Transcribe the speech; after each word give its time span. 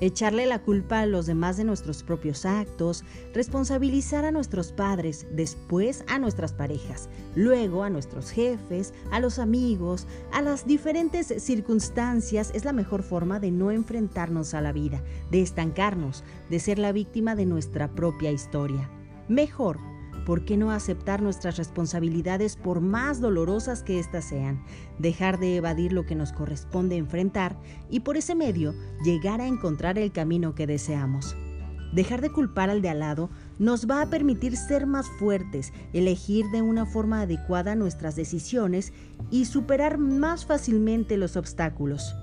echarle 0.00 0.46
la 0.46 0.62
culpa 0.62 1.00
a 1.00 1.06
los 1.06 1.26
demás 1.26 1.56
de 1.56 1.64
nuestros 1.64 2.02
propios 2.02 2.44
actos, 2.44 3.04
responsabilizar 3.34 4.24
a 4.24 4.30
nuestros 4.30 4.72
padres, 4.72 5.26
después 5.32 6.04
a 6.08 6.18
nuestras 6.18 6.52
parejas, 6.52 7.08
luego 7.34 7.82
a 7.82 7.90
nuestros 7.90 8.30
jefes, 8.30 8.92
a 9.10 9.20
los 9.20 9.38
amigos, 9.38 10.06
a 10.32 10.42
las 10.42 10.66
diferentes 10.66 11.34
circunstancias 11.42 12.50
es 12.54 12.64
la 12.64 12.72
mejor 12.72 13.02
forma 13.02 13.40
de 13.40 13.50
no 13.50 13.70
enfrentarnos 13.70 14.54
a 14.54 14.60
la 14.60 14.72
vida, 14.72 15.02
de 15.30 15.42
estancarnos, 15.42 16.24
de 16.50 16.60
ser 16.60 16.78
la 16.78 16.92
víctima 16.92 17.34
de 17.34 17.46
nuestra 17.46 17.94
propia 17.94 18.30
historia. 18.30 18.90
Mejor 19.28 19.78
¿por 20.26 20.44
qué 20.44 20.56
no 20.56 20.72
aceptar 20.72 21.22
nuestras 21.22 21.56
responsabilidades 21.56 22.56
por 22.56 22.80
más 22.80 23.20
dolorosas 23.20 23.84
que 23.84 24.00
éstas 24.00 24.24
sean? 24.24 24.62
Dejar 24.98 25.38
de 25.38 25.56
evadir 25.56 25.92
lo 25.92 26.04
que 26.04 26.16
nos 26.16 26.32
corresponde 26.32 26.96
enfrentar 26.96 27.56
y 27.88 28.00
por 28.00 28.16
ese 28.16 28.34
medio 28.34 28.74
llegar 29.04 29.40
a 29.40 29.46
encontrar 29.46 29.98
el 29.98 30.10
camino 30.10 30.56
que 30.56 30.66
deseamos. 30.66 31.36
Dejar 31.94 32.20
de 32.20 32.32
culpar 32.32 32.68
al 32.68 32.82
de 32.82 32.88
al 32.88 32.98
lado 32.98 33.30
nos 33.60 33.88
va 33.88 34.02
a 34.02 34.10
permitir 34.10 34.56
ser 34.56 34.86
más 34.86 35.06
fuertes, 35.20 35.72
elegir 35.92 36.44
de 36.50 36.60
una 36.60 36.84
forma 36.84 37.20
adecuada 37.20 37.76
nuestras 37.76 38.16
decisiones 38.16 38.92
y 39.30 39.44
superar 39.44 39.96
más 39.96 40.44
fácilmente 40.44 41.16
los 41.16 41.36
obstáculos. 41.36 42.16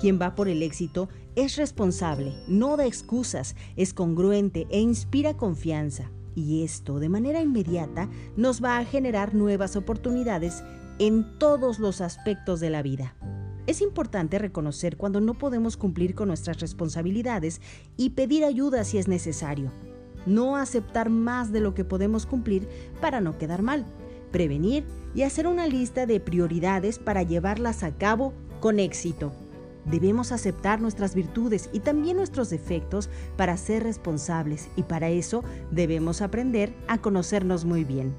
Quien 0.00 0.18
va 0.18 0.34
por 0.34 0.48
el 0.48 0.62
éxito 0.62 1.10
es 1.36 1.56
responsable, 1.56 2.32
no 2.48 2.78
da 2.78 2.86
excusas, 2.86 3.54
es 3.76 3.92
congruente 3.92 4.66
e 4.70 4.80
inspira 4.80 5.36
confianza 5.36 6.10
y 6.34 6.64
esto 6.64 6.98
de 6.98 7.08
manera 7.08 7.40
inmediata 7.40 8.08
nos 8.36 8.62
va 8.62 8.78
a 8.78 8.84
generar 8.84 9.34
nuevas 9.34 9.76
oportunidades 9.76 10.62
en 10.98 11.38
todos 11.38 11.78
los 11.78 12.00
aspectos 12.00 12.60
de 12.60 12.70
la 12.70 12.82
vida. 12.82 13.14
Es 13.66 13.82
importante 13.82 14.38
reconocer 14.38 14.96
cuando 14.96 15.20
no 15.20 15.34
podemos 15.34 15.76
cumplir 15.76 16.14
con 16.14 16.28
nuestras 16.28 16.58
responsabilidades 16.60 17.60
y 17.96 18.10
pedir 18.10 18.44
ayuda 18.44 18.82
si 18.84 18.98
es 18.98 19.08
necesario. 19.08 19.70
No 20.26 20.56
aceptar 20.56 21.10
más 21.10 21.52
de 21.52 21.60
lo 21.60 21.74
que 21.74 21.84
podemos 21.84 22.24
cumplir 22.24 22.68
para 23.00 23.20
no 23.20 23.36
quedar 23.36 23.62
mal. 23.62 23.84
Prevenir 24.32 24.84
y 25.14 25.22
hacer 25.22 25.46
una 25.46 25.66
lista 25.66 26.06
de 26.06 26.18
prioridades 26.18 26.98
para 26.98 27.22
llevarlas 27.22 27.82
a 27.82 27.96
cabo 27.96 28.32
con 28.60 28.78
éxito. 28.78 29.32
Debemos 29.90 30.32
aceptar 30.32 30.80
nuestras 30.80 31.14
virtudes 31.14 31.70
y 31.72 31.80
también 31.80 32.18
nuestros 32.18 32.50
defectos 32.50 33.08
para 33.36 33.56
ser 33.56 33.84
responsables 33.84 34.68
y 34.76 34.82
para 34.82 35.08
eso 35.08 35.42
debemos 35.70 36.20
aprender 36.20 36.74
a 36.88 36.98
conocernos 36.98 37.64
muy 37.64 37.84
bien. 37.84 38.14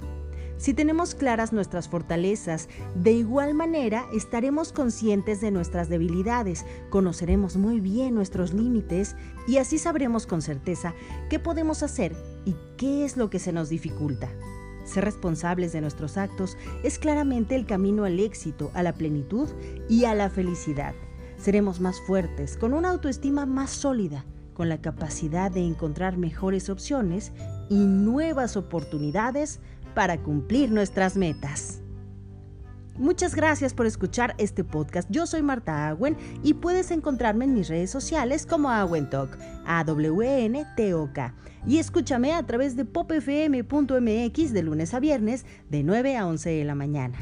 Si 0.58 0.74
tenemos 0.74 1.16
claras 1.16 1.54
nuestras 1.54 1.88
fortalezas, 1.88 2.68
de 2.94 3.14
igual 3.14 3.54
manera 3.54 4.06
estaremos 4.14 4.74
conscientes 4.74 5.40
de 5.40 5.52
nuestras 5.52 5.88
debilidades, 5.88 6.66
conoceremos 6.90 7.56
muy 7.56 7.80
bien 7.80 8.14
nuestros 8.14 8.54
límites 8.54 9.16
y 9.48 9.56
así 9.56 9.78
sabremos 9.78 10.28
con 10.28 10.42
certeza 10.42 10.94
qué 11.30 11.40
podemos 11.40 11.82
hacer 11.82 12.14
y 12.44 12.56
qué 12.76 13.06
es 13.06 13.16
lo 13.16 13.30
que 13.30 13.40
se 13.40 13.54
nos 13.54 13.70
dificulta. 13.70 14.30
Ser 14.84 15.06
responsables 15.06 15.72
de 15.72 15.80
nuestros 15.82 16.18
actos 16.18 16.58
es 16.84 17.00
claramente 17.00 17.56
el 17.56 17.66
camino 17.66 18.04
al 18.04 18.20
éxito, 18.20 18.70
a 18.74 18.84
la 18.84 18.94
plenitud 18.94 19.48
y 19.88 20.06
a 20.06 20.16
la 20.16 20.30
felicidad. 20.30 20.94
Seremos 21.40 21.80
más 21.80 22.02
fuertes, 22.02 22.58
con 22.58 22.74
una 22.74 22.90
autoestima 22.90 23.46
más 23.46 23.70
sólida, 23.70 24.26
con 24.54 24.68
la 24.68 24.82
capacidad 24.82 25.50
de 25.50 25.66
encontrar 25.66 26.18
mejores 26.18 26.70
opciones 26.70 27.32
y 27.70 27.86
nuevas 27.86 28.58
oportunidades 28.58 29.62
para 29.96 30.22
cumplir 30.22 30.70
nuestras 30.70 31.16
metas. 31.16 31.82
Muchas 32.98 33.34
gracias 33.34 33.74
por 33.74 33.86
escuchar 33.86 34.36
este 34.38 34.66
podcast. 34.66 35.10
Yo 35.10 35.26
soy 35.26 35.42
Marta 35.42 35.88
Agüen 35.88 36.18
y 36.44 36.56
puedes 36.56 36.92
encontrarme 36.92 37.46
en 37.46 37.54
mis 37.54 37.70
redes 37.70 37.90
sociales 37.90 38.46
como 38.46 38.70
Talk, 39.10 39.38
a 39.66 39.86
w 39.86 40.46
n 40.46 40.66
t 40.76 40.94
o 40.94 41.10
k 41.14 41.34
Y 41.66 41.78
escúchame 41.78 42.34
a 42.34 42.46
través 42.46 42.76
de 42.76 42.84
popfm.mx 42.84 44.54
de 44.54 44.64
lunes 44.64 44.94
a 44.94 45.00
viernes 45.00 45.46
de 45.70 45.84
9 45.84 46.18
a 46.18 46.28
11 46.28 46.50
de 46.50 46.66
la 46.66 46.76
mañana. 46.76 47.18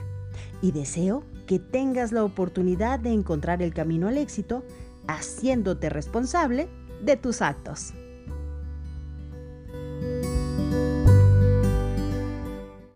Y 0.64 0.72
deseo 0.72 1.24
que 1.48 1.58
tengas 1.58 2.12
la 2.12 2.24
oportunidad 2.24 3.00
de 3.00 3.12
encontrar 3.12 3.64
el 3.64 3.74
camino 3.74 4.08
al 4.08 4.18
éxito 4.18 4.64
haciéndote 5.08 5.90
responsable 5.90 6.68
de 7.02 7.18
tus 7.18 7.42
actos. 7.42 7.94